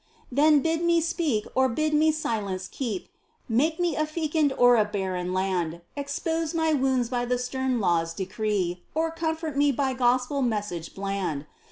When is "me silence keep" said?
1.93-3.07